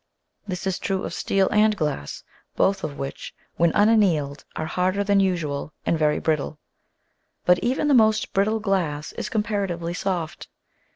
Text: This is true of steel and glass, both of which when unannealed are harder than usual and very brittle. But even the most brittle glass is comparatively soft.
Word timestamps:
This 0.47 0.65
is 0.65 0.79
true 0.79 1.03
of 1.03 1.13
steel 1.13 1.47
and 1.51 1.77
glass, 1.77 2.23
both 2.55 2.83
of 2.83 2.97
which 2.97 3.35
when 3.57 3.71
unannealed 3.73 4.43
are 4.55 4.65
harder 4.65 5.03
than 5.03 5.19
usual 5.19 5.73
and 5.85 5.95
very 5.95 6.17
brittle. 6.17 6.57
But 7.45 7.59
even 7.59 7.87
the 7.87 7.93
most 7.93 8.33
brittle 8.33 8.59
glass 8.59 9.11
is 9.11 9.29
comparatively 9.29 9.93
soft. 9.93 10.47